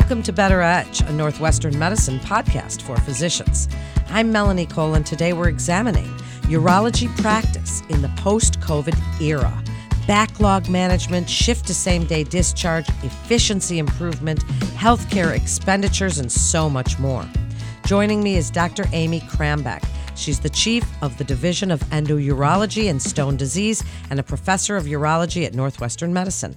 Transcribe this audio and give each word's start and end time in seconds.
Welcome 0.00 0.22
to 0.24 0.32
Better 0.32 0.62
Edge, 0.62 1.02
a 1.02 1.12
Northwestern 1.12 1.78
medicine 1.78 2.18
podcast 2.20 2.82
for 2.82 2.96
physicians. 2.96 3.68
I'm 4.08 4.32
Melanie 4.32 4.66
Cole, 4.66 4.94
and 4.94 5.04
today 5.04 5.34
we're 5.34 5.50
examining 5.50 6.08
urology 6.48 7.14
practice 7.18 7.82
in 7.90 8.02
the 8.02 8.08
post 8.16 8.58
COVID 8.60 8.98
era. 9.20 9.62
Backlog 10.08 10.68
management, 10.68 11.28
shift 11.30 11.66
to 11.66 11.74
same 11.74 12.06
day 12.06 12.24
discharge, 12.24 12.88
efficiency 13.04 13.78
improvement, 13.78 14.40
healthcare 14.74 15.36
expenditures, 15.36 16.18
and 16.18 16.32
so 16.32 16.68
much 16.68 16.98
more. 16.98 17.24
Joining 17.84 18.20
me 18.22 18.36
is 18.36 18.50
Dr. 18.50 18.86
Amy 18.92 19.20
Krambeck. 19.20 19.84
She's 20.16 20.40
the 20.40 20.48
chief 20.48 20.84
of 21.02 21.16
the 21.18 21.24
Division 21.24 21.70
of 21.70 21.80
Endourology 21.90 22.90
and 22.90 23.00
Stone 23.00 23.36
Disease 23.36 23.84
and 24.08 24.18
a 24.18 24.24
professor 24.24 24.76
of 24.76 24.86
urology 24.86 25.46
at 25.46 25.54
Northwestern 25.54 26.12
Medicine. 26.12 26.56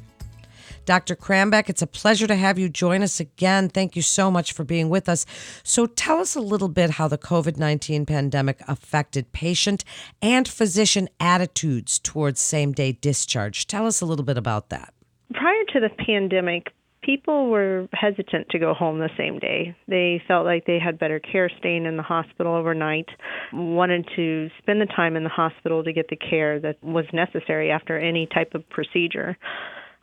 Dr. 0.85 1.15
Krambeck, 1.15 1.69
it's 1.69 1.81
a 1.81 1.87
pleasure 1.87 2.27
to 2.27 2.35
have 2.35 2.59
you 2.59 2.69
join 2.69 3.01
us 3.01 3.19
again. 3.19 3.69
Thank 3.69 3.95
you 3.95 4.01
so 4.01 4.29
much 4.29 4.53
for 4.53 4.63
being 4.63 4.89
with 4.89 5.07
us. 5.07 5.25
So, 5.63 5.85
tell 5.85 6.19
us 6.19 6.35
a 6.35 6.41
little 6.41 6.69
bit 6.69 6.91
how 6.91 7.07
the 7.07 7.17
COVID 7.17 7.57
19 7.57 8.05
pandemic 8.05 8.61
affected 8.67 9.31
patient 9.31 9.83
and 10.21 10.47
physician 10.47 11.09
attitudes 11.19 11.99
towards 11.99 12.39
same 12.39 12.71
day 12.71 12.91
discharge. 12.91 13.67
Tell 13.67 13.85
us 13.85 14.01
a 14.01 14.05
little 14.05 14.25
bit 14.25 14.37
about 14.37 14.69
that. 14.69 14.93
Prior 15.33 15.63
to 15.73 15.79
the 15.79 15.89
pandemic, 15.89 16.71
people 17.03 17.49
were 17.49 17.87
hesitant 17.93 18.49
to 18.49 18.59
go 18.59 18.73
home 18.73 18.99
the 18.99 19.09
same 19.17 19.39
day. 19.39 19.75
They 19.87 20.21
felt 20.27 20.45
like 20.45 20.65
they 20.65 20.79
had 20.79 20.97
better 20.97 21.19
care 21.19 21.49
staying 21.59 21.85
in 21.85 21.97
the 21.97 22.03
hospital 22.03 22.55
overnight, 22.55 23.09
wanted 23.51 24.07
to 24.15 24.49
spend 24.59 24.81
the 24.81 24.85
time 24.85 25.15
in 25.15 25.23
the 25.23 25.29
hospital 25.29 25.83
to 25.83 25.93
get 25.93 26.07
the 26.09 26.15
care 26.15 26.59
that 26.59 26.83
was 26.83 27.05
necessary 27.13 27.71
after 27.71 27.97
any 27.97 28.27
type 28.33 28.55
of 28.55 28.67
procedure. 28.69 29.37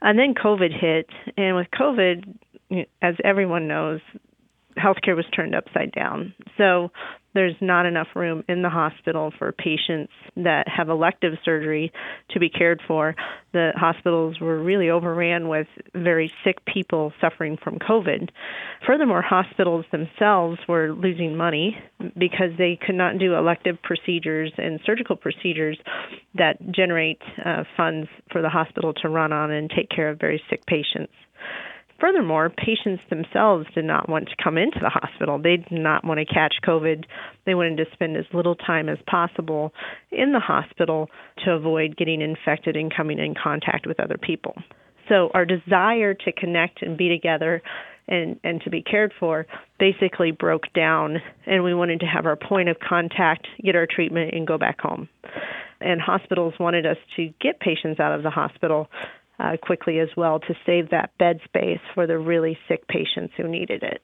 And 0.03 0.19
then 0.19 0.35
COVID 0.35 0.73
hit, 0.79 1.09
and 1.37 1.57
with 1.57 1.67
COVID, 1.79 2.87
as 3.03 3.15
everyone 3.23 3.69
knows, 3.69 4.01
healthcare 4.79 5.17
was 5.17 5.27
turned 5.35 5.55
upside 5.55 5.93
down. 5.93 6.35
So 6.57 6.91
there's 7.33 7.55
not 7.61 7.87
enough 7.87 8.09
room 8.17 8.43
in 8.49 8.63
the 8.63 8.69
hospital 8.69 9.33
for 9.39 9.53
patients 9.53 10.13
that 10.37 10.67
have 10.67 10.89
elective 10.89 11.35
surgery 11.45 11.93
to 12.31 12.41
be 12.41 12.49
cared 12.49 12.81
for. 12.89 13.15
The 13.53 13.71
hospitals 13.77 14.41
were 14.41 14.61
really 14.61 14.91
overran 14.91 15.49
with 15.49 15.69
very 15.95 16.33
sick 16.45 16.65
people 16.67 17.13
suffering 17.21 17.57
from 17.63 17.79
COVID. 17.79 18.31
Furthermore, 18.85 19.23
hospitals 19.23 19.85
themselves 19.93 20.59
were 20.69 20.93
losing 20.93 21.37
money 21.37 21.79
because 22.19 22.51
they 22.59 22.79
could 22.85 22.97
not 22.97 23.19
do 23.19 23.35
elective 23.37 23.81
procedures 23.83 24.53
and 24.59 24.81
surgical 24.85 25.15
procedures 25.15 25.79
that 26.35 26.59
generate 26.73 27.23
uh, 27.45 27.63
funds 27.77 28.09
for 28.33 28.43
the 28.43 28.49
hospital 28.49 28.93
to 28.95 29.09
run 29.09 29.33
on 29.33 29.53
and 29.53 29.71
take 29.71 29.89
care 29.89 30.11
of 30.11 30.19
very 30.19 30.43
sick 30.51 30.67
patients. 30.67 31.13
Furthermore, 32.01 32.49
patients 32.49 33.03
themselves 33.11 33.67
did 33.75 33.85
not 33.85 34.09
want 34.09 34.29
to 34.29 34.43
come 34.43 34.57
into 34.57 34.79
the 34.81 34.89
hospital. 34.89 35.39
They 35.39 35.59
did 35.59 35.71
not 35.73 36.03
want 36.03 36.19
to 36.19 36.25
catch 36.25 36.55
COVID. 36.67 37.05
They 37.45 37.55
wanted 37.55 37.77
to 37.77 37.85
spend 37.93 38.17
as 38.17 38.25
little 38.33 38.55
time 38.55 38.89
as 38.89 38.97
possible 39.07 39.73
in 40.11 40.33
the 40.33 40.41
hospital 40.41 41.11
to 41.45 41.53
avoid 41.53 41.97
getting 41.99 42.23
infected 42.23 42.75
and 42.75 42.95
coming 42.95 43.19
in 43.19 43.35
contact 43.35 43.87
with 43.87 44.01
other 44.01 44.17
people. 44.17 44.55
So, 45.09 45.31
our 45.35 45.45
desire 45.45 46.15
to 46.15 46.33
connect 46.33 46.83
and 46.83 46.97
be 46.97 47.09
together 47.09 47.63
and, 48.09 48.39
and 48.45 48.63
to 48.63 48.71
be 48.71 48.83
cared 48.83 49.13
for 49.19 49.47
basically 49.79 50.31
broke 50.31 50.73
down, 50.75 51.19
and 51.47 51.63
we 51.65 51.75
wanted 51.75 52.01
to 52.01 52.07
have 52.07 52.27
our 52.27 52.37
point 52.37 52.69
of 52.69 52.77
contact, 52.79 53.47
get 53.63 53.77
our 53.77 53.87
treatment, 53.87 54.35
and 54.35 54.47
go 54.47 54.57
back 54.57 54.81
home. 54.81 55.09
And 55.81 56.01
hospitals 56.01 56.55
wanted 56.61 56.87
us 56.87 56.99
to 57.17 57.33
get 57.41 57.61
patients 57.61 58.01
out 58.01 58.15
of 58.15 58.23
the 58.23 58.31
hospital 58.31 58.89
uh, 59.41 59.57
quickly 59.63 59.99
as 59.99 60.09
well 60.17 60.39
to 60.41 60.55
save 60.67 60.91
that 60.91 61.17
bed 61.19 61.41
space 61.45 61.81
for 61.95 62.07
the 62.07 62.19
really 62.19 62.59
sick 62.69 62.87
patients 62.89 63.33
who 63.37 63.49
needed 63.49 63.83
it. 63.83 64.03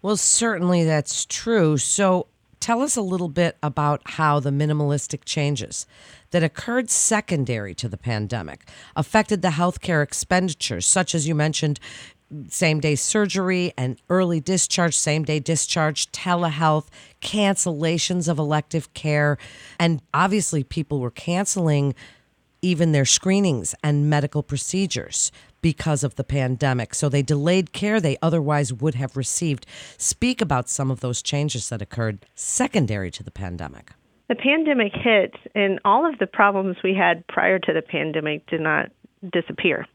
Well, 0.00 0.16
certainly 0.16 0.84
that's 0.84 1.24
true. 1.24 1.76
So, 1.76 2.28
tell 2.60 2.82
us 2.82 2.96
a 2.96 3.02
little 3.02 3.28
bit 3.28 3.56
about 3.62 4.02
how 4.04 4.38
the 4.38 4.50
minimalistic 4.50 5.24
changes 5.24 5.86
that 6.30 6.44
occurred 6.44 6.90
secondary 6.90 7.74
to 7.74 7.88
the 7.88 7.96
pandemic 7.96 8.68
affected 8.94 9.42
the 9.42 9.48
healthcare 9.48 10.02
expenditures, 10.02 10.86
such 10.86 11.14
as 11.14 11.26
you 11.26 11.34
mentioned 11.34 11.80
same 12.48 12.80
day 12.80 12.94
surgery 12.94 13.72
and 13.76 14.00
early 14.08 14.40
discharge, 14.40 14.96
same 14.96 15.24
day 15.24 15.38
discharge, 15.38 16.10
telehealth, 16.12 16.86
cancellations 17.20 18.28
of 18.28 18.38
elective 18.38 18.94
care. 18.94 19.36
And 19.78 20.00
obviously, 20.14 20.64
people 20.64 21.00
were 21.00 21.10
canceling 21.10 21.94
even 22.62 22.92
their 22.92 23.04
screenings 23.04 23.74
and 23.82 24.08
medical 24.08 24.42
procedures 24.42 25.30
because 25.60 26.02
of 26.04 26.14
the 26.16 26.24
pandemic. 26.24 26.94
So 26.94 27.08
they 27.08 27.22
delayed 27.22 27.72
care 27.72 28.00
they 28.00 28.16
otherwise 28.22 28.72
would 28.72 28.94
have 28.94 29.16
received. 29.16 29.66
Speak 29.98 30.40
about 30.40 30.68
some 30.68 30.90
of 30.90 31.00
those 31.00 31.22
changes 31.22 31.68
that 31.68 31.82
occurred 31.82 32.24
secondary 32.34 33.10
to 33.10 33.22
the 33.22 33.30
pandemic. 33.30 33.92
The 34.28 34.36
pandemic 34.36 34.92
hit, 34.94 35.34
and 35.54 35.78
all 35.84 36.08
of 36.08 36.18
the 36.18 36.26
problems 36.26 36.76
we 36.82 36.94
had 36.94 37.26
prior 37.26 37.58
to 37.58 37.72
the 37.72 37.82
pandemic 37.82 38.46
did 38.46 38.60
not 38.60 38.90
disappear. 39.30 39.86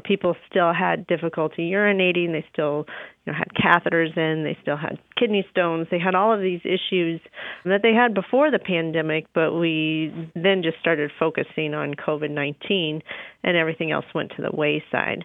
People 0.00 0.36
still 0.48 0.72
had 0.72 1.06
difficulty 1.06 1.70
urinating. 1.70 2.32
They 2.32 2.44
still 2.52 2.86
you 3.24 3.32
know, 3.32 3.38
had 3.38 3.48
catheters 3.54 4.16
in. 4.16 4.44
They 4.44 4.58
still 4.62 4.76
had 4.76 4.98
kidney 5.18 5.46
stones. 5.50 5.88
They 5.90 5.98
had 5.98 6.14
all 6.14 6.32
of 6.32 6.40
these 6.40 6.60
issues 6.64 7.20
that 7.64 7.82
they 7.82 7.92
had 7.92 8.14
before 8.14 8.50
the 8.50 8.58
pandemic, 8.58 9.26
but 9.34 9.52
we 9.52 10.30
then 10.34 10.62
just 10.62 10.78
started 10.80 11.10
focusing 11.18 11.74
on 11.74 11.94
COVID 11.94 12.30
19 12.30 13.02
and 13.42 13.56
everything 13.56 13.90
else 13.90 14.06
went 14.14 14.32
to 14.36 14.42
the 14.42 14.50
wayside. 14.52 15.24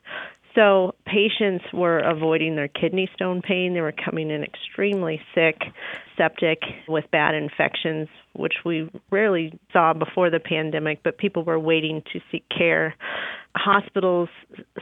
So 0.55 0.95
patients 1.05 1.65
were 1.73 1.99
avoiding 1.99 2.55
their 2.55 2.69
kidney 2.69 3.09
stone 3.13 3.41
pain. 3.41 3.73
They 3.73 3.81
were 3.81 3.91
coming 3.93 4.31
in 4.31 4.41
extremely 4.41 5.21
sick, 5.35 5.61
septic, 6.17 6.59
with 6.87 7.03
bad 7.11 7.35
infections, 7.35 8.07
which 8.33 8.53
we 8.63 8.89
rarely 9.11 9.59
saw 9.73 9.93
before 9.93 10.29
the 10.29 10.39
pandemic, 10.39 11.03
but 11.03 11.17
people 11.17 11.43
were 11.43 11.59
waiting 11.59 12.03
to 12.13 12.21
seek 12.31 12.45
care 12.47 12.95
hospitals 13.55 14.29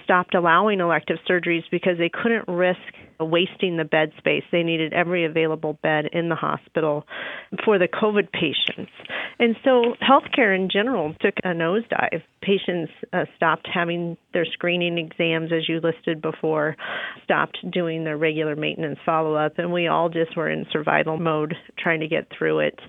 stopped 0.03 0.33
allowing 0.35 0.79
elective 0.79 1.17
surgeries 1.29 1.63
because 1.71 1.97
they 1.97 2.09
couldn't 2.09 2.47
risk 2.47 2.79
wasting 3.25 3.77
the 3.77 3.85
bed 3.85 4.11
space. 4.17 4.43
They 4.51 4.63
needed 4.63 4.93
every 4.93 5.25
available 5.25 5.77
bed 5.81 6.05
in 6.11 6.29
the 6.29 6.35
hospital 6.35 7.05
for 7.63 7.77
the 7.77 7.87
COVID 7.87 8.31
patients. 8.31 8.91
And 9.39 9.55
so 9.63 9.95
healthcare 10.01 10.55
in 10.55 10.69
general 10.71 11.13
took 11.21 11.35
a 11.43 11.49
nosedive. 11.49 12.21
Patients 12.41 12.91
uh, 13.11 13.25
stopped 13.35 13.67
having 13.71 14.17
their 14.33 14.45
screening 14.45 14.97
exams, 14.97 15.51
as 15.51 15.67
you 15.67 15.79
listed 15.79 16.21
before, 16.21 16.75
stopped 17.23 17.57
doing 17.71 18.03
their 18.03 18.17
regular 18.17 18.55
maintenance 18.55 18.99
follow 19.05 19.35
up, 19.35 19.57
and 19.57 19.71
we 19.71 19.87
all 19.87 20.09
just 20.09 20.35
were 20.35 20.49
in 20.49 20.65
survival 20.71 21.17
mode 21.17 21.55
trying 21.77 21.99
to 22.01 22.07
get 22.07 22.27
through 22.37 22.59
it. 22.59 22.79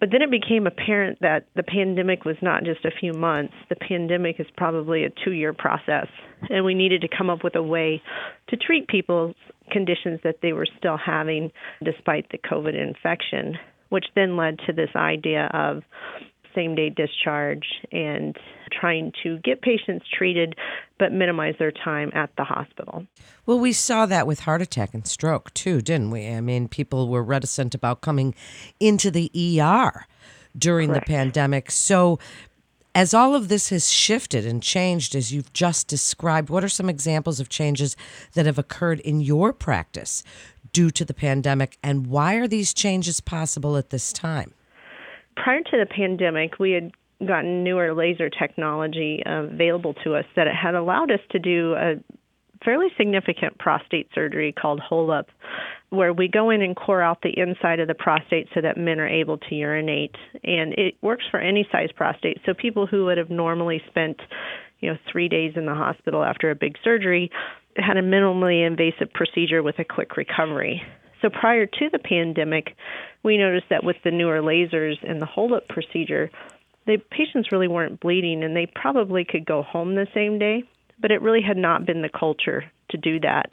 But 0.00 0.10
then 0.10 0.22
it 0.22 0.30
became 0.30 0.66
apparent 0.66 1.20
that 1.20 1.46
the 1.54 1.62
pandemic 1.62 2.24
was 2.24 2.36
not 2.42 2.64
just 2.64 2.84
a 2.84 2.90
few 2.90 3.12
months. 3.12 3.54
The 3.68 3.76
pandemic 3.76 4.40
is 4.40 4.46
probably 4.56 5.04
a 5.04 5.10
two 5.24 5.30
year 5.30 5.52
process. 5.52 6.08
And 6.50 6.64
we 6.64 6.74
needed 6.74 7.00
to 7.02 7.08
come 7.08 7.30
up 7.30 7.44
with 7.44 7.54
a 7.54 7.62
way 7.62 8.02
to 8.48 8.56
treat 8.56 8.88
people's 8.88 9.34
conditions 9.70 10.20
that 10.24 10.36
they 10.42 10.52
were 10.52 10.66
still 10.78 10.98
having 10.98 11.50
despite 11.82 12.30
the 12.30 12.38
COVID 12.38 12.74
infection, 12.74 13.56
which 13.88 14.06
then 14.14 14.36
led 14.36 14.58
to 14.66 14.72
this 14.72 14.90
idea 14.94 15.50
of 15.52 15.82
same 16.54 16.74
day 16.74 16.88
discharge 16.88 17.66
and 17.90 18.36
trying 18.70 19.12
to 19.22 19.38
get 19.38 19.60
patients 19.60 20.06
treated 20.16 20.54
but 20.98 21.12
minimize 21.12 21.54
their 21.58 21.72
time 21.72 22.10
at 22.14 22.30
the 22.36 22.44
hospital. 22.44 23.04
Well, 23.46 23.58
we 23.58 23.72
saw 23.72 24.06
that 24.06 24.26
with 24.26 24.40
heart 24.40 24.62
attack 24.62 24.94
and 24.94 25.06
stroke 25.06 25.52
too, 25.54 25.80
didn't 25.80 26.10
we? 26.10 26.28
I 26.28 26.40
mean, 26.40 26.68
people 26.68 27.08
were 27.08 27.22
reticent 27.22 27.74
about 27.74 28.00
coming 28.00 28.34
into 28.78 29.10
the 29.10 29.30
ER 29.60 30.06
during 30.56 30.90
Correct. 30.90 31.06
the 31.06 31.12
pandemic. 31.12 31.70
So, 31.70 32.18
as 32.94 33.14
all 33.14 33.34
of 33.34 33.48
this 33.48 33.70
has 33.70 33.90
shifted 33.90 34.46
and 34.46 34.62
changed, 34.62 35.14
as 35.14 35.32
you've 35.32 35.52
just 35.52 35.88
described, 35.88 36.50
what 36.50 36.64
are 36.64 36.68
some 36.68 36.88
examples 36.88 37.40
of 37.40 37.48
changes 37.48 37.96
that 38.34 38.46
have 38.46 38.58
occurred 38.58 39.00
in 39.00 39.20
your 39.20 39.52
practice 39.52 40.22
due 40.72 40.90
to 40.90 41.04
the 41.04 41.14
pandemic, 41.14 41.78
and 41.82 42.06
why 42.06 42.34
are 42.34 42.48
these 42.48 42.74
changes 42.74 43.20
possible 43.20 43.76
at 43.76 43.90
this 43.90 44.12
time? 44.12 44.52
prior 45.36 45.62
to 45.62 45.76
the 45.78 45.86
pandemic, 45.86 46.58
we 46.58 46.72
had 46.72 46.92
gotten 47.26 47.64
newer 47.64 47.94
laser 47.94 48.28
technology 48.28 49.22
available 49.24 49.94
to 50.04 50.14
us 50.14 50.24
that 50.36 50.46
had 50.48 50.74
allowed 50.74 51.10
us 51.10 51.20
to 51.30 51.38
do 51.38 51.74
a 51.74 51.94
fairly 52.64 52.88
significant 52.96 53.58
prostate 53.58 54.08
surgery 54.14 54.52
called 54.52 54.80
HoLEP, 54.80 55.26
where 55.94 56.12
we 56.12 56.28
go 56.28 56.50
in 56.50 56.62
and 56.62 56.76
core 56.76 57.02
out 57.02 57.22
the 57.22 57.38
inside 57.38 57.80
of 57.80 57.88
the 57.88 57.94
prostate 57.94 58.48
so 58.54 58.60
that 58.60 58.76
men 58.76 59.00
are 59.00 59.08
able 59.08 59.38
to 59.38 59.54
urinate. 59.54 60.14
And 60.42 60.72
it 60.74 60.94
works 61.02 61.24
for 61.30 61.40
any 61.40 61.66
size 61.70 61.90
prostate. 61.94 62.38
So 62.44 62.54
people 62.54 62.86
who 62.86 63.04
would 63.06 63.18
have 63.18 63.30
normally 63.30 63.82
spent, 63.88 64.20
you 64.80 64.90
know, 64.90 64.98
three 65.10 65.28
days 65.28 65.52
in 65.56 65.66
the 65.66 65.74
hospital 65.74 66.22
after 66.24 66.50
a 66.50 66.54
big 66.54 66.76
surgery 66.82 67.30
had 67.76 67.96
a 67.96 68.02
minimally 68.02 68.66
invasive 68.66 69.12
procedure 69.12 69.62
with 69.62 69.78
a 69.78 69.84
quick 69.84 70.16
recovery. 70.16 70.82
So 71.22 71.30
prior 71.30 71.66
to 71.66 71.88
the 71.90 71.98
pandemic, 71.98 72.76
we 73.22 73.38
noticed 73.38 73.66
that 73.70 73.84
with 73.84 73.96
the 74.04 74.10
newer 74.10 74.40
lasers 74.40 74.96
and 75.02 75.20
the 75.20 75.26
HoLEP 75.26 75.68
procedure, 75.68 76.30
the 76.86 76.98
patients 77.10 77.48
really 77.50 77.68
weren't 77.68 78.00
bleeding 78.00 78.44
and 78.44 78.54
they 78.54 78.66
probably 78.74 79.24
could 79.24 79.46
go 79.46 79.62
home 79.62 79.94
the 79.94 80.06
same 80.14 80.38
day, 80.38 80.64
but 81.00 81.10
it 81.10 81.22
really 81.22 81.40
had 81.40 81.56
not 81.56 81.86
been 81.86 82.02
the 82.02 82.10
culture 82.10 82.64
to 82.94 82.96
do 82.96 83.20
that, 83.20 83.50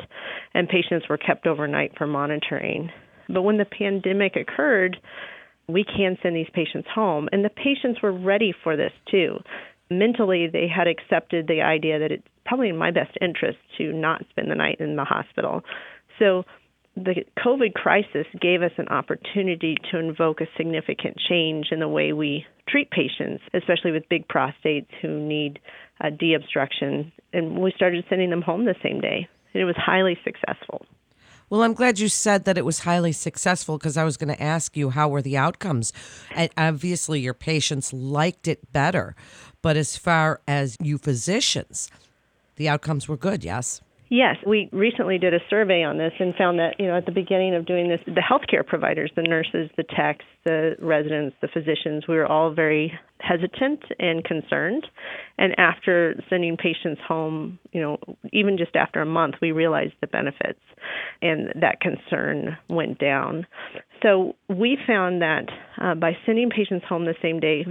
and 0.54 0.70
patients 0.70 1.08
were 1.10 1.18
kept 1.18 1.48
overnight 1.48 1.98
for 1.98 2.06
monitoring. 2.06 2.90
But 3.28 3.42
when 3.42 3.58
the 3.58 3.66
pandemic 3.66 4.36
occurred, 4.36 4.98
we 5.68 5.84
can 5.84 6.18
send 6.22 6.36
these 6.36 6.50
patients 6.54 6.88
home, 6.94 7.28
and 7.32 7.44
the 7.44 7.50
patients 7.50 8.02
were 8.02 8.12
ready 8.12 8.54
for 8.64 8.76
this 8.78 8.92
too. 9.10 9.38
Mentally, 9.90 10.48
they 10.52 10.68
had 10.68 10.88
accepted 10.88 11.48
the 11.48 11.62
idea 11.62 12.00
that 12.00 12.12
it's 12.12 12.28
probably 12.46 12.70
in 12.70 12.78
my 12.78 12.92
best 12.92 13.18
interest 13.22 13.58
to 13.78 13.92
not 13.94 14.24
spend 14.30 14.50
the 14.50 14.56
night 14.56 14.80
in 14.80 14.96
the 14.96 15.04
hospital. 15.04 15.62
So 16.20 16.44
the 16.96 17.24
COVID 17.38 17.74
crisis 17.74 18.28
gave 18.40 18.62
us 18.62 18.72
an 18.78 18.88
opportunity 18.90 19.78
to 19.92 20.00
invoke 20.00 20.42
a 20.42 20.48
significant 20.58 21.18
change 21.30 21.68
in 21.72 21.80
the 21.80 21.88
way 21.88 22.12
we 22.12 22.46
treat 22.68 22.92
patients, 22.92 23.44
especially 23.54 23.92
with 23.92 24.08
big 24.10 24.28
prostates 24.28 24.88
who 25.02 25.20
need 25.20 25.60
uh, 26.02 26.08
deobstruction. 26.10 27.12
And 27.34 27.60
we 27.60 27.72
started 27.76 28.04
sending 28.10 28.30
them 28.30 28.42
home 28.42 28.66
the 28.66 28.76
same 28.84 29.00
day. 29.00 29.28
And 29.54 29.62
it 29.62 29.66
was 29.66 29.76
highly 29.78 30.18
successful. 30.24 30.86
Well, 31.50 31.64
I'm 31.64 31.74
glad 31.74 32.00
you 32.00 32.08
said 32.08 32.46
that 32.46 32.58
it 32.58 32.64
was 32.64 32.80
highly 32.80 33.12
successful 33.12 33.78
because 33.78 33.98
I 33.98 34.06
was 34.06 34.16
going 34.16 34.34
to 34.34 34.42
ask 34.42 34.78
you 34.78 34.90
how 34.90 35.10
were 35.10 35.22
the 35.22 35.38
outcomes. 35.38 35.92
And 36.34 36.50
obviously, 36.58 37.20
your 37.20 37.34
patients 37.34 37.92
liked 37.92 38.48
it 38.48 38.72
better. 38.72 39.16
But 39.62 39.76
as 39.76 39.98
far 39.98 40.40
as 40.48 40.78
you 40.80 40.98
physicians, 40.98 41.90
the 42.56 42.70
outcomes 42.70 43.10
were 43.10 43.18
good, 43.18 43.44
yes? 43.44 43.82
Yes, 44.14 44.36
we 44.46 44.68
recently 44.74 45.18
did 45.18 45.34
a 45.34 45.40
survey 45.50 45.84
on 45.84 45.98
this 45.98 46.12
and 46.20 46.36
found 46.36 46.60
that, 46.60 46.76
you 46.80 46.88
know, 46.88 46.98
at 46.98 47.06
the 47.06 47.14
beginning 47.14 47.56
of 47.56 47.66
doing 47.66 47.88
this, 47.88 48.02
the 48.06 48.22
healthcare 48.22 48.68
providers, 48.68 49.10
the 49.16 49.22
nurses, 49.22 49.70
the 49.78 49.86
techs, 49.86 50.26
the 50.44 50.76
residents, 50.82 51.38
the 51.42 51.48
physicians, 51.48 52.04
we 52.10 52.16
were 52.16 52.26
all 52.26 52.54
very 52.54 52.92
hesitant 53.22 53.80
and 54.00 54.22
concerned. 54.26 54.86
And 55.38 55.58
after 55.58 56.22
sending 56.30 56.58
patients 56.58 57.00
home, 57.08 57.58
you 57.72 57.80
know, 57.80 58.00
even 58.34 58.58
just 58.58 58.76
after 58.76 59.02
a 59.02 59.06
month, 59.06 59.36
we 59.42 59.54
realized 59.54 59.94
the 60.02 60.08
benefits 60.08 60.60
and 61.22 61.48
that 61.62 61.80
concern 61.80 62.58
went 62.68 63.00
down. 63.00 63.48
So 64.04 64.36
we 64.50 64.78
found 64.86 65.22
that 65.22 65.46
uh, 65.82 65.96
by 65.96 66.18
sending 66.26 66.50
patients 66.50 66.86
home 66.86 67.06
the 67.06 67.16
same 67.22 67.40
day, 67.40 67.64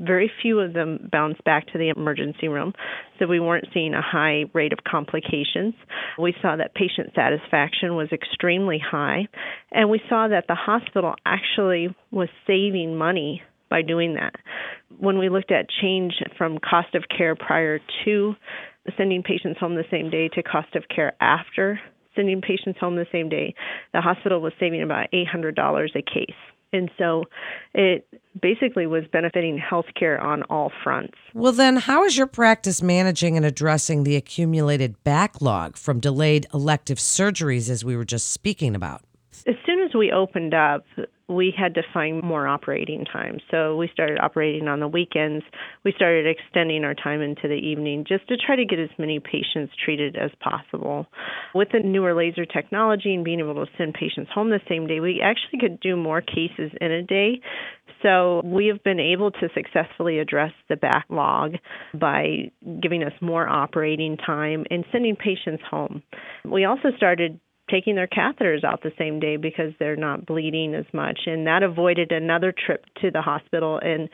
very 0.00 0.30
few 0.40 0.60
of 0.60 0.72
them 0.72 1.08
bounced 1.10 1.42
back 1.44 1.66
to 1.68 1.78
the 1.78 1.88
emergency 1.88 2.48
room, 2.48 2.72
so 3.18 3.26
we 3.26 3.40
weren't 3.40 3.66
seeing 3.72 3.94
a 3.94 4.02
high 4.02 4.44
rate 4.52 4.72
of 4.72 4.80
complications. 4.84 5.74
We 6.18 6.34
saw 6.42 6.56
that 6.56 6.74
patient 6.74 7.10
satisfaction 7.14 7.94
was 7.96 8.08
extremely 8.12 8.78
high, 8.78 9.28
and 9.70 9.90
we 9.90 10.00
saw 10.08 10.28
that 10.28 10.46
the 10.48 10.54
hospital 10.54 11.14
actually 11.26 11.94
was 12.10 12.28
saving 12.46 12.96
money 12.96 13.42
by 13.70 13.82
doing 13.82 14.14
that. 14.14 14.34
When 14.98 15.18
we 15.18 15.28
looked 15.28 15.50
at 15.50 15.66
change 15.80 16.14
from 16.36 16.58
cost 16.58 16.94
of 16.94 17.04
care 17.16 17.34
prior 17.34 17.80
to 18.04 18.34
sending 18.96 19.22
patients 19.22 19.58
home 19.58 19.76
the 19.76 19.84
same 19.90 20.10
day 20.10 20.28
to 20.28 20.42
cost 20.42 20.74
of 20.74 20.84
care 20.94 21.14
after 21.20 21.80
sending 22.14 22.42
patients 22.42 22.78
home 22.78 22.96
the 22.96 23.06
same 23.10 23.28
day, 23.28 23.54
the 23.94 24.00
hospital 24.00 24.40
was 24.40 24.52
saving 24.60 24.82
about 24.82 25.06
$800 25.12 25.88
a 25.96 26.02
case. 26.02 26.36
And 26.72 26.90
so 26.98 27.24
it 27.74 28.06
basically 28.40 28.86
was 28.86 29.04
benefiting 29.12 29.58
healthcare 29.58 30.20
on 30.22 30.42
all 30.44 30.72
fronts. 30.82 31.18
Well, 31.34 31.52
then, 31.52 31.76
how 31.76 32.04
is 32.04 32.16
your 32.16 32.26
practice 32.26 32.82
managing 32.82 33.36
and 33.36 33.44
addressing 33.44 34.04
the 34.04 34.16
accumulated 34.16 35.02
backlog 35.04 35.76
from 35.76 36.00
delayed 36.00 36.46
elective 36.54 36.98
surgeries, 36.98 37.68
as 37.68 37.84
we 37.84 37.96
were 37.96 38.04
just 38.04 38.30
speaking 38.30 38.74
about? 38.74 39.02
As 39.46 39.56
as 39.92 39.98
we 39.98 40.12
opened 40.12 40.54
up, 40.54 40.84
we 41.28 41.54
had 41.56 41.74
to 41.74 41.82
find 41.94 42.22
more 42.22 42.46
operating 42.46 43.04
time. 43.04 43.38
So 43.50 43.76
we 43.76 43.88
started 43.92 44.18
operating 44.20 44.68
on 44.68 44.80
the 44.80 44.88
weekends. 44.88 45.44
We 45.84 45.92
started 45.96 46.26
extending 46.26 46.84
our 46.84 46.94
time 46.94 47.22
into 47.22 47.48
the 47.48 47.54
evening 47.54 48.04
just 48.06 48.28
to 48.28 48.36
try 48.36 48.56
to 48.56 48.64
get 48.64 48.78
as 48.78 48.90
many 48.98 49.18
patients 49.18 49.72
treated 49.82 50.16
as 50.16 50.30
possible. 50.40 51.06
With 51.54 51.68
the 51.72 51.80
newer 51.80 52.14
laser 52.14 52.44
technology 52.44 53.14
and 53.14 53.24
being 53.24 53.40
able 53.40 53.54
to 53.54 53.70
send 53.78 53.94
patients 53.94 54.30
home 54.34 54.50
the 54.50 54.60
same 54.68 54.86
day, 54.86 55.00
we 55.00 55.22
actually 55.22 55.60
could 55.60 55.80
do 55.80 55.96
more 55.96 56.20
cases 56.20 56.70
in 56.80 56.90
a 56.90 57.02
day. 57.02 57.40
So 58.02 58.42
we 58.44 58.66
have 58.66 58.82
been 58.82 59.00
able 59.00 59.30
to 59.30 59.48
successfully 59.54 60.18
address 60.18 60.52
the 60.68 60.76
backlog 60.76 61.54
by 61.94 62.50
giving 62.82 63.04
us 63.04 63.12
more 63.20 63.48
operating 63.48 64.16
time 64.16 64.64
and 64.70 64.84
sending 64.90 65.16
patients 65.16 65.62
home. 65.70 66.02
We 66.44 66.64
also 66.64 66.88
started 66.96 67.40
taking 67.72 67.94
their 67.94 68.06
catheters 68.06 68.62
out 68.64 68.82
the 68.82 68.92
same 68.98 69.18
day 69.18 69.36
because 69.36 69.72
they're 69.78 69.96
not 69.96 70.26
bleeding 70.26 70.74
as 70.74 70.84
much. 70.92 71.20
And 71.26 71.46
that 71.46 71.62
avoided 71.62 72.12
another 72.12 72.52
trip 72.52 72.84
to 73.00 73.10
the 73.10 73.22
hospital 73.22 73.80
and 73.82 74.08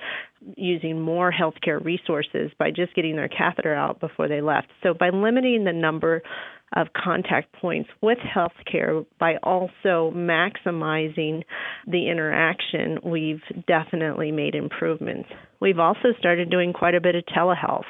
using 0.56 1.00
more 1.00 1.32
healthcare 1.32 1.84
resources 1.84 2.50
by 2.58 2.70
just 2.70 2.94
getting 2.94 3.16
their 3.16 3.28
catheter 3.28 3.74
out 3.74 3.98
before 4.00 4.28
they 4.28 4.40
left. 4.40 4.68
So, 4.82 4.94
by 4.94 5.10
limiting 5.10 5.64
the 5.64 5.72
number 5.72 6.22
of 6.76 6.88
contact 6.92 7.52
points 7.54 7.88
with 8.02 8.18
healthcare 8.18 9.04
by 9.18 9.36
also 9.42 10.12
maximizing 10.14 11.42
the 11.86 12.10
interaction, 12.10 12.98
we've 13.02 13.42
definitely 13.66 14.30
made 14.30 14.54
improvements. 14.54 15.28
We've 15.60 15.78
also 15.78 16.12
started 16.18 16.50
doing 16.50 16.72
quite 16.72 16.94
a 16.94 17.00
bit 17.00 17.14
of 17.14 17.24
telehealth. 17.24 17.88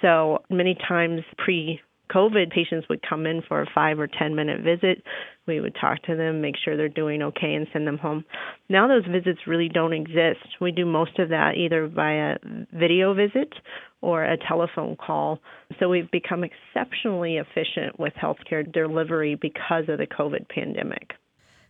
So 0.00 0.42
many 0.50 0.76
times 0.88 1.22
pre 1.38 1.80
COVID, 2.12 2.50
patients 2.50 2.88
would 2.88 3.00
come 3.08 3.26
in 3.26 3.42
for 3.46 3.62
a 3.62 3.66
five 3.74 3.98
or 3.98 4.06
10 4.06 4.34
minute 4.34 4.62
visit. 4.62 5.02
We 5.46 5.60
would 5.60 5.76
talk 5.80 6.02
to 6.04 6.16
them, 6.16 6.40
make 6.40 6.56
sure 6.62 6.76
they're 6.76 6.88
doing 6.88 7.22
okay, 7.22 7.54
and 7.54 7.66
send 7.72 7.86
them 7.86 7.98
home. 7.98 8.24
Now, 8.68 8.88
those 8.88 9.06
visits 9.06 9.46
really 9.46 9.68
don't 9.68 9.92
exist. 9.92 10.46
We 10.60 10.72
do 10.72 10.84
most 10.84 11.18
of 11.18 11.28
that 11.30 11.54
either 11.56 11.86
via 11.86 12.38
video 12.72 13.14
visit 13.14 13.52
or 14.00 14.24
a 14.24 14.36
telephone 14.36 14.96
call. 14.96 15.40
So 15.78 15.88
we've 15.88 16.10
become 16.10 16.44
exceptionally 16.44 17.36
efficient 17.36 17.98
with 17.98 18.12
healthcare 18.14 18.70
delivery 18.70 19.34
because 19.34 19.84
of 19.88 19.98
the 19.98 20.06
COVID 20.06 20.48
pandemic. 20.48 21.12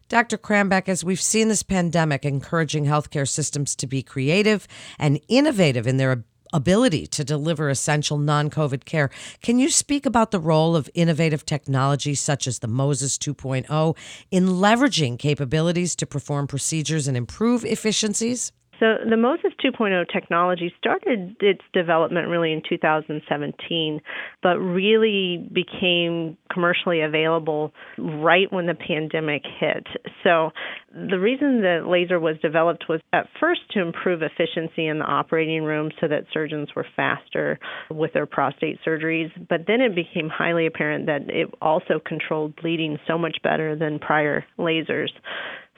Dr. 0.09 0.39
Krambeck, 0.39 0.89
as 0.89 1.03
we've 1.03 1.21
seen 1.21 1.49
this 1.49 1.65
pandemic 1.65 2.25
encouraging 2.25 2.85
healthcare 2.85 3.29
systems 3.29 3.75
to 3.77 3.89
be 3.89 4.03
creative 4.03 4.69
and 4.99 5.21
innovative 5.29 5.87
in 5.87 5.97
their 5.97 6.25
ability 6.57 7.07
to 7.07 7.23
deliver 7.23 7.69
essential 7.69 8.17
non 8.17 8.49
COVID 8.49 8.87
care. 8.87 9.11
Can 9.43 9.59
you 9.59 9.69
speak 9.69 10.07
about 10.07 10.31
the 10.31 10.41
role 10.41 10.75
of 10.75 10.91
innovative 10.95 11.45
technology 11.45 12.15
such 12.15 12.47
as 12.47 12.61
the 12.61 12.67
Moses 12.67 13.19
2.0 13.19 13.97
in 14.31 14.47
leveraging 14.47 15.19
capabilities 15.19 15.95
to 15.97 16.07
perform 16.07 16.47
procedures 16.47 17.07
and 17.07 17.17
improve 17.17 17.65
efficiencies? 17.65 18.53
So 18.81 18.97
the 19.09 19.17
Moses 19.17 19.53
2.0 19.65 20.05
technology 20.13 20.73
started 20.79 21.37
its 21.41 21.63
development 21.73 22.29
really 22.29 22.53
in 22.53 22.63
2017, 22.69 24.01
but 24.43 24.59
really 24.59 25.49
became 25.53 26.37
commercially 26.53 27.01
available 27.01 27.73
right 27.99 28.53
when 28.53 28.67
the 28.67 28.75
pandemic 28.75 29.43
hit. 29.59 29.87
So 30.23 30.51
the 30.93 31.19
reason 31.19 31.63
that 31.63 31.87
laser 31.87 32.19
was 32.19 32.37
developed 32.41 32.85
was 32.89 33.01
at 33.13 33.27
first 33.41 33.61
to 33.73 33.81
improve 33.81 34.23
efficiency 34.23 34.87
in 34.87 34.99
the 34.99 35.05
operating 35.05 35.63
room 35.63 35.91
so 36.01 36.09
that 36.09 36.25
surgeons 36.33 36.69
were 36.75 36.87
faster 36.97 37.59
with 37.91 38.13
their 38.13 38.27
prostate 38.27 38.79
surgeries, 38.87 39.31
but 39.49 39.63
then 39.67 39.81
it 39.81 39.95
became 39.95 40.29
highly 40.29 40.67
apparent 40.67 41.07
that 41.07 41.29
it 41.29 41.53
also 41.61 42.01
controlled 42.05 42.57
bleeding 42.57 42.99
so 43.07 43.19
much 43.19 43.37
better 43.43 43.77
than 43.77 43.99
prior 43.99 44.45
lasers. 44.59 45.11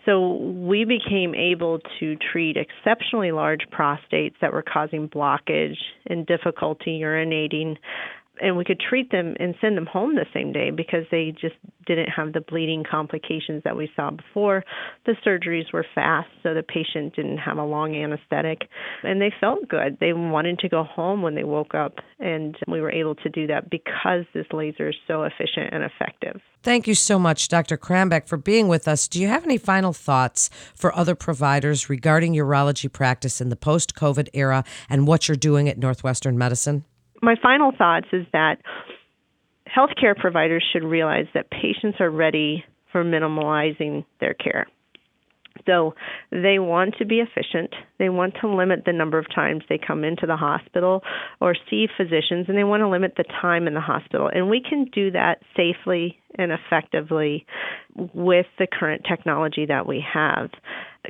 So 0.08 0.36
we 0.36 0.86
became 0.86 1.34
able 1.34 1.80
to 2.00 2.16
treat 2.32 2.56
exceptionally 2.56 3.30
large 3.30 3.66
prostates 3.70 4.36
that 4.40 4.54
were 4.54 4.62
causing 4.62 5.06
blockage 5.06 5.76
and 6.06 6.24
difficulty 6.24 6.98
urinating 7.02 7.76
and 8.40 8.56
we 8.56 8.64
could 8.64 8.80
treat 8.80 9.10
them 9.10 9.34
and 9.38 9.54
send 9.60 9.76
them 9.76 9.86
home 9.86 10.14
the 10.14 10.26
same 10.32 10.52
day 10.52 10.70
because 10.70 11.04
they 11.10 11.32
just 11.40 11.54
didn't 11.86 12.08
have 12.10 12.32
the 12.32 12.40
bleeding 12.40 12.84
complications 12.88 13.62
that 13.64 13.76
we 13.76 13.90
saw 13.96 14.10
before. 14.10 14.64
The 15.06 15.14
surgeries 15.26 15.72
were 15.72 15.86
fast, 15.94 16.28
so 16.42 16.54
the 16.54 16.62
patient 16.62 17.16
didn't 17.16 17.38
have 17.38 17.56
a 17.56 17.64
long 17.64 17.96
anesthetic, 17.96 18.62
and 19.02 19.20
they 19.20 19.32
felt 19.40 19.68
good. 19.68 19.98
They 20.00 20.12
wanted 20.12 20.58
to 20.60 20.68
go 20.68 20.84
home 20.84 21.22
when 21.22 21.34
they 21.34 21.44
woke 21.44 21.74
up, 21.74 21.96
and 22.20 22.56
we 22.66 22.80
were 22.80 22.92
able 22.92 23.14
to 23.16 23.28
do 23.28 23.46
that 23.46 23.70
because 23.70 24.24
this 24.34 24.46
laser 24.52 24.90
is 24.90 24.96
so 25.06 25.22
efficient 25.22 25.72
and 25.72 25.82
effective. 25.82 26.40
Thank 26.62 26.86
you 26.86 26.94
so 26.94 27.18
much, 27.18 27.48
Dr. 27.48 27.78
Krambeck, 27.78 28.26
for 28.26 28.36
being 28.36 28.68
with 28.68 28.88
us. 28.88 29.08
Do 29.08 29.20
you 29.20 29.28
have 29.28 29.44
any 29.44 29.58
final 29.58 29.92
thoughts 29.92 30.50
for 30.74 30.94
other 30.94 31.14
providers 31.14 31.88
regarding 31.88 32.34
urology 32.34 32.92
practice 32.92 33.40
in 33.40 33.48
the 33.48 33.56
post 33.56 33.94
COVID 33.94 34.28
era 34.34 34.64
and 34.90 35.06
what 35.06 35.28
you're 35.28 35.36
doing 35.36 35.68
at 35.68 35.78
Northwestern 35.78 36.36
Medicine? 36.36 36.84
My 37.22 37.34
final 37.42 37.72
thoughts 37.76 38.06
is 38.12 38.26
that 38.32 38.56
healthcare 39.68 40.16
providers 40.16 40.64
should 40.72 40.84
realize 40.84 41.26
that 41.34 41.50
patients 41.50 41.98
are 42.00 42.10
ready 42.10 42.64
for 42.92 43.04
minimalizing 43.04 44.04
their 44.20 44.34
care. 44.34 44.66
So 45.66 45.94
they 46.30 46.58
want 46.58 46.94
to 46.98 47.04
be 47.04 47.20
efficient. 47.20 47.74
They 47.98 48.08
want 48.08 48.34
to 48.40 48.48
limit 48.48 48.84
the 48.86 48.92
number 48.92 49.18
of 49.18 49.26
times 49.34 49.64
they 49.68 49.78
come 49.78 50.04
into 50.04 50.26
the 50.26 50.36
hospital 50.36 51.02
or 51.40 51.54
see 51.68 51.88
physicians, 51.96 52.46
and 52.48 52.56
they 52.56 52.64
want 52.64 52.80
to 52.80 52.88
limit 52.88 53.14
the 53.16 53.24
time 53.24 53.66
in 53.66 53.74
the 53.74 53.80
hospital. 53.80 54.30
And 54.32 54.48
we 54.48 54.62
can 54.66 54.86
do 54.92 55.10
that 55.10 55.40
safely 55.56 56.18
and 56.36 56.52
effectively 56.52 57.44
with 58.14 58.46
the 58.58 58.66
current 58.66 59.02
technology 59.08 59.66
that 59.66 59.86
we 59.86 60.04
have. 60.14 60.50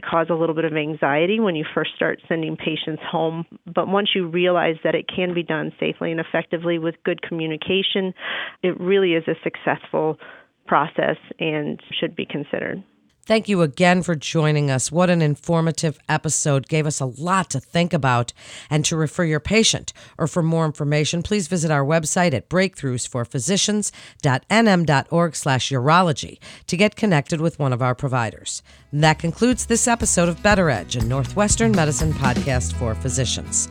Cause 0.08 0.26
a 0.30 0.34
little 0.34 0.54
bit 0.54 0.64
of 0.64 0.76
anxiety 0.76 1.40
when 1.40 1.56
you 1.56 1.64
first 1.74 1.90
start 1.96 2.20
sending 2.28 2.56
patients 2.56 3.02
home. 3.10 3.44
But 3.66 3.88
once 3.88 4.10
you 4.14 4.28
realize 4.28 4.76
that 4.84 4.94
it 4.94 5.06
can 5.14 5.34
be 5.34 5.42
done 5.42 5.72
safely 5.80 6.10
and 6.10 6.20
effectively 6.20 6.78
with 6.78 6.94
good 7.04 7.22
communication, 7.22 8.14
it 8.62 8.78
really 8.80 9.14
is 9.14 9.24
a 9.26 9.34
successful 9.42 10.18
process 10.66 11.16
and 11.38 11.80
should 11.98 12.14
be 12.14 12.26
considered. 12.26 12.82
Thank 13.28 13.46
you 13.46 13.60
again 13.60 14.02
for 14.02 14.14
joining 14.14 14.70
us. 14.70 14.90
What 14.90 15.10
an 15.10 15.20
informative 15.20 15.98
episode. 16.08 16.66
Gave 16.66 16.86
us 16.86 16.98
a 16.98 17.04
lot 17.04 17.50
to 17.50 17.60
think 17.60 17.92
about 17.92 18.32
and 18.70 18.86
to 18.86 18.96
refer 18.96 19.24
your 19.24 19.38
patient. 19.38 19.92
Or 20.16 20.26
for 20.26 20.42
more 20.42 20.64
information, 20.64 21.22
please 21.22 21.46
visit 21.46 21.70
our 21.70 21.84
website 21.84 22.32
at 22.32 22.48
breakthroughsforphysicians.nm.org 22.48 25.36
slash 25.36 25.68
urology 25.68 26.38
to 26.68 26.76
get 26.78 26.96
connected 26.96 27.42
with 27.42 27.58
one 27.58 27.74
of 27.74 27.82
our 27.82 27.94
providers. 27.94 28.62
that 28.94 29.18
concludes 29.18 29.66
this 29.66 29.86
episode 29.86 30.30
of 30.30 30.42
Better 30.42 30.70
Edge, 30.70 30.96
a 30.96 31.04
Northwestern 31.04 31.72
Medicine 31.72 32.14
podcast 32.14 32.72
for 32.76 32.94
physicians. 32.94 33.66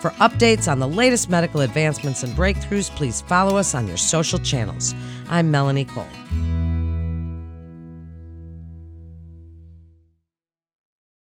For 0.00 0.12
updates 0.12 0.72
on 0.72 0.78
the 0.78 0.88
latest 0.88 1.28
medical 1.28 1.60
advancements 1.60 2.22
and 2.22 2.34
breakthroughs, 2.34 2.88
please 2.96 3.20
follow 3.20 3.58
us 3.58 3.74
on 3.74 3.86
your 3.86 3.98
social 3.98 4.38
channels. 4.38 4.94
I'm 5.28 5.50
Melanie 5.50 5.84
Cole. 5.84 6.08